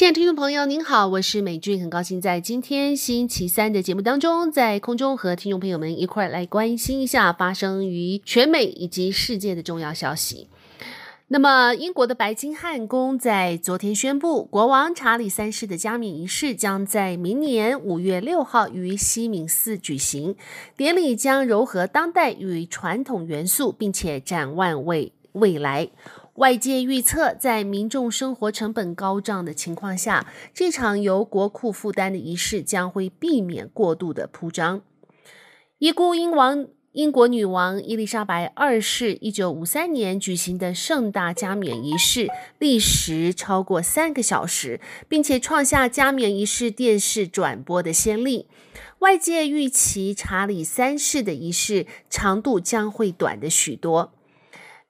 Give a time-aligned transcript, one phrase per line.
[0.00, 10.48] 亲爱的听众朋友，您好，我是美俊，很高兴在今天星期三的节目当中，在空中和听众朋友们一块来关心一下发生于全美以及世界的重要消息。
[11.28, 20.34] 那么，英国的白金汉宫在昨天宣布，国王查理三世的加冕仪式将在明年五月六号于西敏寺举行，
[20.78, 25.90] 典礼将糅合当代与传统元素，并且展望为未来。
[26.40, 34.80] 外界预测，在民众生活成本高涨的情况下，这场由国库负担的仪式将会避免过度的铺张。
[35.80, 48.46] 已故英王英国女王伊丽莎白二世一九五三年举行的盛大加冕仪式，历时超过三个小时，并且创下加冕仪式电视转播的先例。
[49.00, 54.14] 外界预期查理三世的仪式长度将会短的许多。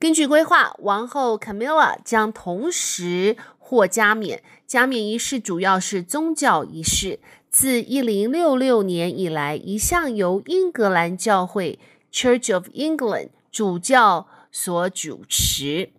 [0.00, 4.42] 根据规划，王后卡米拉将同时获加冕。
[4.66, 7.20] 加冕仪式主要是宗教仪式，
[7.50, 11.78] 自一零六六年以来，一向由英格兰教会
[12.10, 15.90] （Church of England） 主教所主持。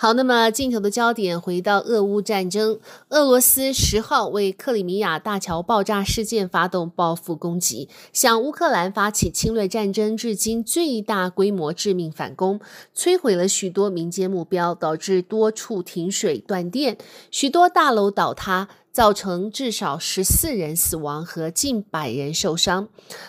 [0.00, 2.78] 好，那么镜头的焦点回到俄乌战争。
[3.08, 12.60] 俄罗斯十号为克里米亚大桥爆炸事件发动报复攻击，向乌克兰发起侵略战争至今最大规模致命反攻，
[12.94, 16.96] 摧毁了许多民间目标，导致多处停水断电，
[17.32, 22.86] 许多大楼倒塌，造成至少十四人死亡和近百人受伤。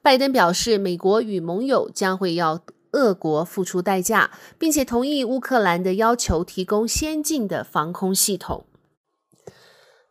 [0.00, 2.60] 拜登表示，美国与盟友将会要
[2.92, 8.64] 俄国付出代价，并且同意乌克兰的要求，提供先进的防空系统。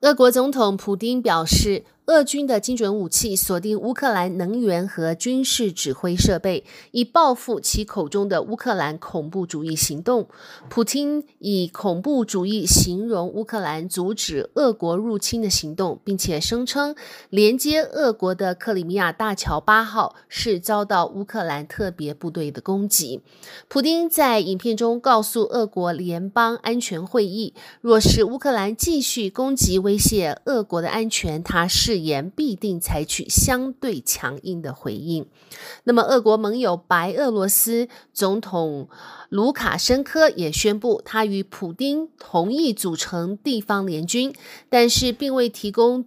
[0.02, 10.28] 俄国总统普丁表示，俄军的精准武器锁定乌克兰能源和军事指挥设备，以报复其口中的乌克兰恐怖主义行动。
[10.68, 16.96] 普丁以恐怖主义形容乌克兰阻止俄国入侵的行动，并且声称
[17.30, 23.22] 连接俄国的克里米亚大桥八号是遭到乌克兰特别部队的攻击。
[23.68, 35.28] 普丁在影片中告诉俄国联邦安全会议，若是乌克兰继续攻击威胁俄国的安全，他是誓言必定采取相对强硬的回应。
[35.84, 38.88] 那么，俄国盟友白俄罗斯总统
[39.28, 44.34] 卢卡申科也宣布，他与普丁同意组成地方联军，
[44.70, 46.06] 但是并未提供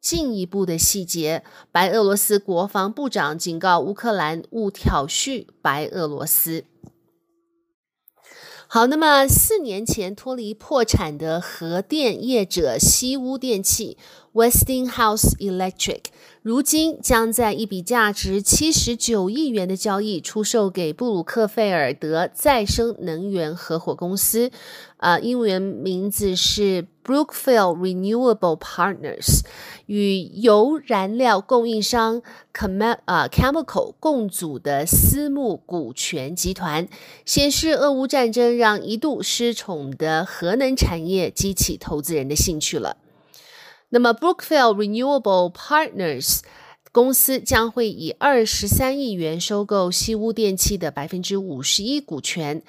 [0.00, 1.42] 进一步的细节。
[1.72, 6.62] 白俄罗斯国防部长警告乌克兰勿挑衅白俄罗斯。
[8.66, 13.96] 好，那么四年前脱离破产的核电业者西屋电器
[14.34, 16.02] （Westinghouse Electric）
[16.42, 24.50] 如今将在一笔价值七十九亿元的交易出售给布鲁克菲尔德再生能源合伙公司。
[24.96, 29.40] 啊，英文名字是 Brookfield Renewable Partners，
[29.84, 32.22] 与油燃料供应商
[32.54, 36.88] Chem 啊 Chemical 共组的私募股权集团，
[37.26, 42.96] 显示俄乌战争让一度失宠的核能产业激起投资人的兴趣了。
[43.94, 46.40] 那么 Brookfield Renewable Partners
[46.90, 52.64] 公司将会以二十三亿元收购西屋电器的百分之五十一股权。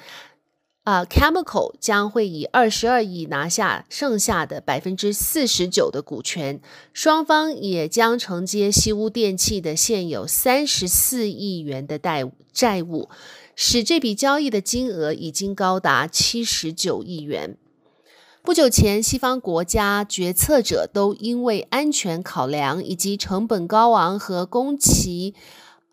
[0.84, 6.62] 啊、，Chemical 将会以二十二亿拿下剩下的百分之四十九的股权，
[6.94, 13.10] 双方也将承接西屋电器的现有三十四亿元的贷债务，
[13.56, 17.58] 使这笔交易的金额已经高达七十九亿元。
[18.46, 25.34] 不久前，西方国家决策者都因为安全考量以及成本高昂和工期，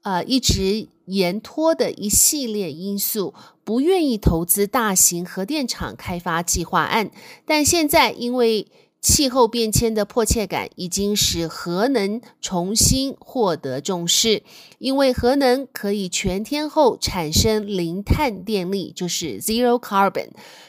[0.03, 3.33] 呃，一直延拖的一系列因素。
[3.65, 7.11] 不愿意投资大型核电厂开发计划案，
[7.47, 8.67] 但现在因为
[9.03, 14.45] 气候变迁的迫切感，已经使核能重新获得重视。
[14.79, 20.29] 因为核能可以全天候产生零碳电力，就是 zero carbon，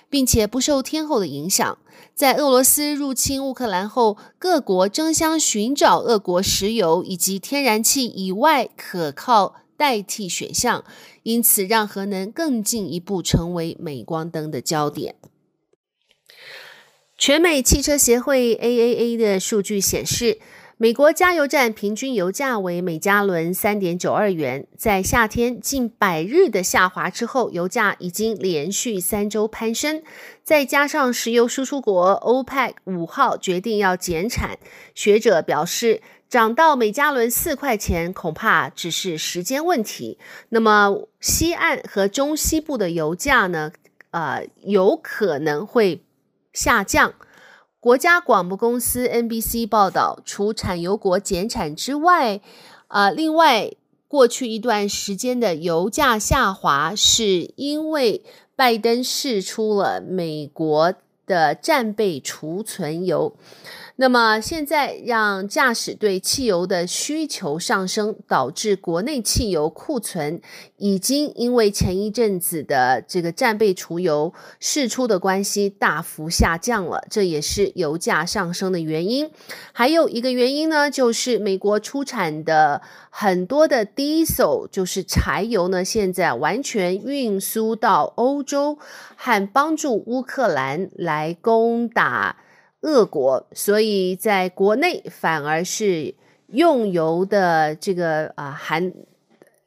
[0.09, 1.77] 并且不受天候的影响。
[2.15, 10.83] 在俄罗斯入侵乌克兰后，各国争相寻找俄国石油以及天然气以外可靠代替选项，
[11.21, 15.13] 因此让核能更进一步成为镁光灯的焦点。
[17.25, 20.39] 全美汽车协会 AAA 的数据显示，
[20.75, 30.03] 美国加油站平均油价为每加仑三点九二元，在夏天近百日的下滑之后，油价已经连续三周攀升。
[30.43, 34.59] 再加上石油输出国 OPEC 五号决定要减产，
[34.93, 40.17] 学者表示，涨到每加仑四块钱，恐怕只是时间问题。
[40.49, 43.71] 那么，西岸和中西部的油价呢？
[44.11, 46.03] 呃，有可能会
[46.53, 47.13] 下降。
[47.79, 52.39] 国家广播公司 NBC 报道，除产油国减产之外，
[52.87, 53.71] 啊、呃，另外
[54.07, 58.23] 过去一段时间的油价下滑，是因为
[58.55, 60.93] 拜登释出了美国
[61.25, 63.35] 的战备储存油。
[64.03, 70.41] 那么现在让驾驶对汽油的需求上升，导致国内汽油库存
[70.75, 79.31] 已经因为前一阵子的这个战备储油释出的关系大幅下降了，这也是油价上升的原因。
[79.71, 88.77] 还有一个原因呢，就是美国出产的很多的 diesel，就是柴油呢，现在完全运输到欧洲，
[89.15, 92.35] 和帮助乌克兰来攻打。
[92.83, 96.15] 恶果，所以在国内反而是
[96.47, 98.93] 用油的这个啊含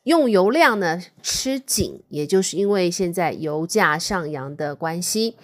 [0.04, 5.34] 用油量呢吃紧，也就是因为现在油价上扬的关系。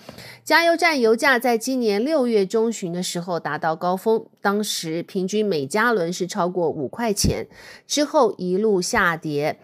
[0.44, 7.48] 加油站油价在今年六月中旬的时候达到高峰，当时平均每加仑是超过五块钱，
[7.86, 9.58] 之后一路下跌。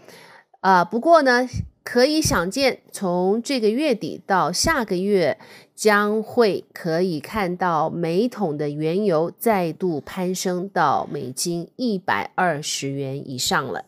[0.61, 1.49] 啊，不过呢，
[1.85, 5.39] 可以想见，从这个月底到下个月。
[5.79, 13.85] 将会可以看到每桶的原油再度攀升到每斤一百二十元以上了。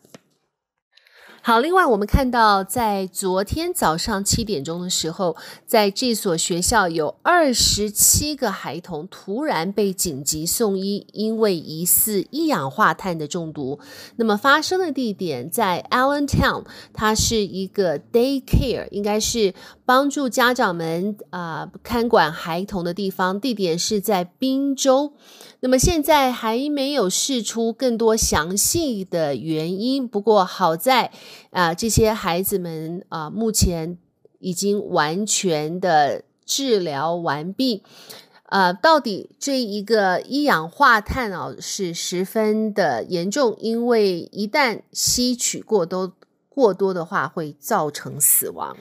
[1.43, 5.35] 好，另外我们看到，在昨天早上七点钟的时候，
[5.65, 13.79] 在这所学校有二十七个孩童突然被紧急送医，因为疑似一氧化碳的中毒。
[14.17, 19.55] 那么发生的地点在 Allentown，它是一个 daycare，应该是
[19.91, 23.37] 帮助家长们啊、看管孩童的地方。
[23.37, 25.11] 地点是在宾州。
[25.59, 31.11] 那么现在还没有释出更多详细的原因，不过好在
[31.49, 33.97] 啊、这些孩子们啊、目前
[34.39, 37.83] 已经完全的治疗完毕。
[38.45, 46.13] 呃，到底这一个一氧化碳啊是十分的严重，因为一旦吸取过多
[46.47, 48.77] 过多的话，会造成死亡。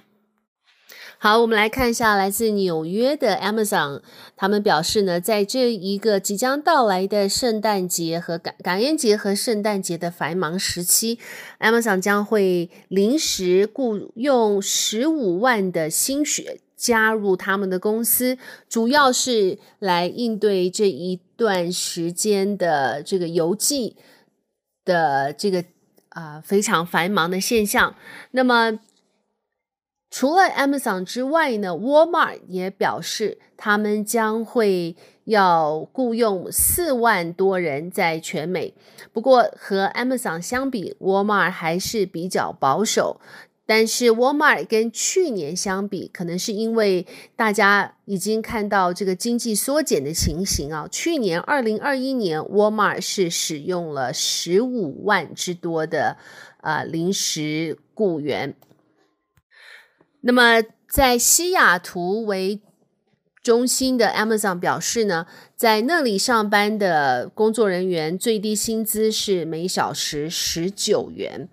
[1.23, 4.01] 好，我们来看一下来自纽约的 Amazon，
[4.37, 11.19] 他们表示呢，在这一个即将到来的圣诞节和感感恩节和圣诞节的繁忙时期
[11.59, 23.95] ，Amazon 将会临时雇佣十五万的新血加入他们的公司，主要是来应对这一段时间的这个邮寄
[24.87, 25.63] 的这个
[26.09, 27.95] 啊、非常繁忙的现象。
[28.31, 28.79] 那么。
[30.11, 38.75] 除了 Amazon 之外呢，Walmart 也表示他们将会要雇佣四万多人在全美。
[39.13, 43.21] 不过和 Amazon 相比，Walmart 还是比较保守。
[43.65, 50.89] 但是 Walmart 跟去年相比，可能是因为大家已经看到这个经济缩减的情形啊。
[50.91, 56.17] 去年二零二一年，Walmart 是使用了十五万之多的
[56.63, 58.57] 呃临时雇员。
[60.23, 62.61] 那么，在西雅图为
[63.43, 65.27] 中心的 Amazon 表示呢，
[65.57, 71.49] 在那里上班的工作人员最低薪资是每小时十九元。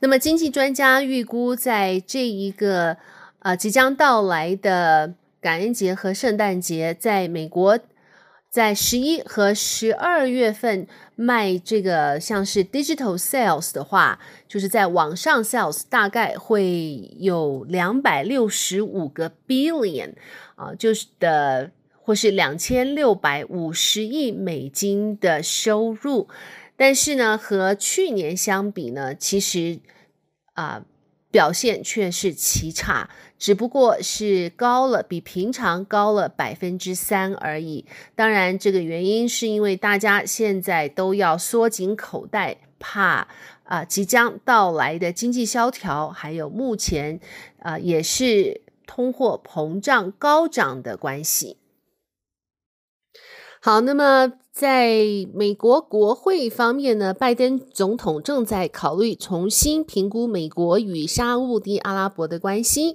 [0.00, 2.98] 那么，经济专家预估，在这一个
[3.38, 7.78] 呃即将到来的感恩节和圣诞节，在美国。
[8.50, 20.14] 在十一和十二月份卖这个像是 digital sales 的话，就是在网上 sales 大概会有两百六十五个 billion
[20.54, 26.28] 啊，就是的或是两千六百五十亿美金的收入，
[26.76, 29.80] 但是呢，和去年相比呢，其实
[30.54, 30.84] 啊。
[31.28, 37.84] 表现却是奇差，只不过是高了，比平常高了百分之三而已。
[38.14, 43.28] 当然，这个原因是因为大家现在都要缩紧口袋，怕
[43.64, 47.20] 啊、即将到来的经济萧条，还有目前
[47.58, 51.56] 啊、也是通货膨胀高涨的关系。
[53.66, 54.94] 好，那么在
[55.34, 62.94] 美国国会方面呢，拜登总统正在考虑重新评估美国与沙乌地阿拉伯的关系。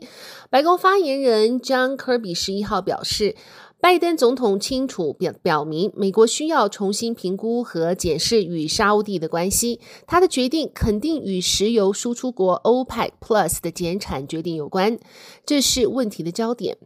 [0.50, 3.36] 白宫发言人 John Kirby 十一号表示，
[3.82, 9.82] 拜登总统清楚表表明，美国需要重新评估和检视与沙乌地的关系。
[10.08, 14.98] 他的决定肯定与石油输出国 OPEC Plus 的减产决定有关，
[15.46, 16.78] 这是问题的焦点。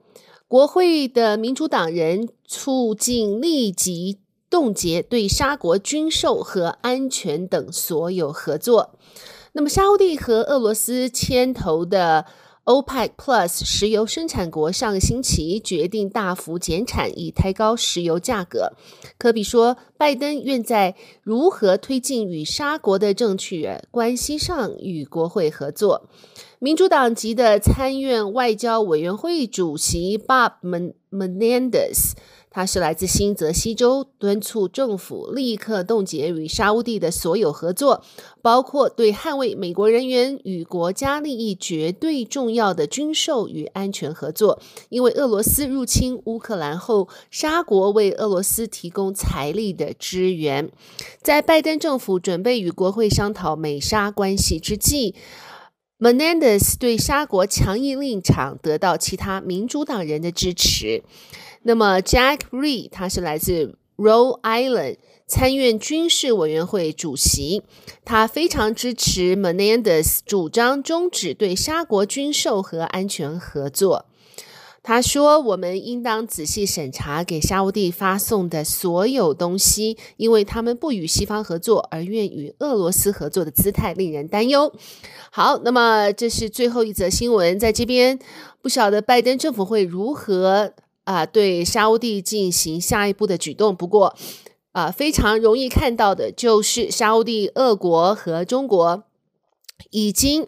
[0.56, 4.20] 国会的民主党人促进立即
[4.50, 8.92] 冻结对沙国军售和安全等所有合作。
[9.52, 12.26] 那么，沙乌地和俄罗斯牵头的
[12.66, 18.74] OPEC Plus 石油生产国上个星期决定大幅减产，以抬高石油价格。
[19.20, 26.10] 科比说，拜登愿在如何推进与沙国的正确关系上与国会合作。
[26.58, 30.54] 民主党籍的参院外交委员会主席 Bob
[31.12, 32.14] Menendez。
[32.56, 38.02] 他是来自新泽西州，敦促政府立刻冻结与沙乌地的所有合作，
[38.42, 44.62] 包括对捍卫美国人员与国家利益绝对重要的军售与安全合作。
[44.88, 50.72] 因为俄罗斯入侵乌克兰后，沙国为俄罗斯提供财力的支援。
[51.22, 55.14] 在拜登政府准备与国会商讨美沙关系之际
[56.00, 61.04] ，Menendez 对沙国强硬立场得到其他民主党人的支持。
[61.68, 67.64] 那么，Jack Reed 他是来自 Rhode Island 参院军事委员会主席，
[68.04, 74.06] 他非常支持 Menendez 主张终止对沙国军售和安全合作。
[74.84, 84.72] 他说：“我们应当仔细审查给沙乌地发送的所有东西，因为他们不与西方合作，而愿与俄罗斯合作的姿态令人担忧。”
[85.34, 88.20] 好，那么这是最后一则新闻，在这边
[88.62, 90.74] 不晓得拜登政府会如何。
[91.06, 93.76] 啊，对沙乌地进行下一步的举动。
[93.76, 94.16] 不过，
[94.74, 99.04] 啊，非常容易看到的就是沙乌地、俄国和中国
[99.92, 100.48] 已经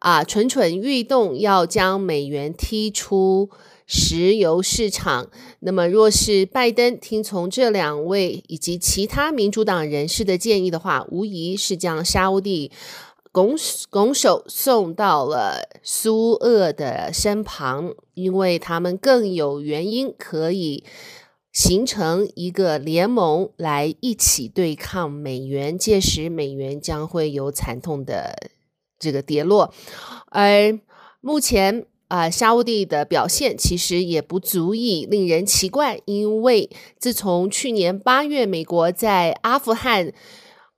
[0.00, 3.50] 啊蠢蠢欲动，要将美元踢出
[3.86, 5.30] 石油市场。
[5.60, 12.72] 那么，若是拜登听从这两位以及其他民主党人士的建议的话，无疑是将沙乌地。
[13.30, 13.54] 拱
[13.90, 20.82] 拱手送到了苏俄的身旁，因为他们更有原因可以
[21.52, 28.50] 形成一个联盟来一起对抗美元，届时美元将会有惨痛的
[28.98, 29.72] 这个跌落。
[30.30, 30.78] 而
[31.20, 40.12] 目前啊、呃，沙乌地的表现其实也不足以令人奇怪，因为自从去年八月美国在阿富汗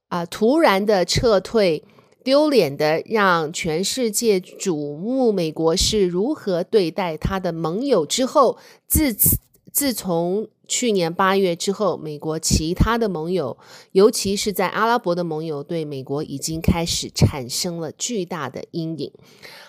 [0.09, 1.85] 啊、突然的撤退。
[2.23, 5.33] 丢脸的，让全世界瞩目。
[5.33, 9.39] 美国是如何对待他的盟友之后，自此
[9.73, 13.57] 自从去年八月之后，美国其他的盟友，
[13.93, 19.13] 尤其是在阿拉伯的盟友，对美国已经开始产生了巨大的阴影。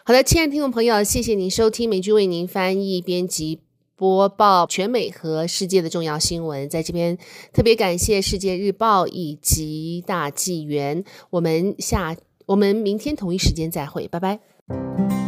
[0.03, 3.62] 好的，亲爱的听众朋友，谢谢您收听美剧为您翻译、编辑、
[3.96, 6.67] 播报全美和世界的重要新闻。
[6.70, 7.17] 在这边
[7.53, 11.03] 特别感谢《世界日报》以及大纪元。
[11.29, 12.17] 我们下。
[12.51, 15.20] 我们明天同一时间再会，拜拜。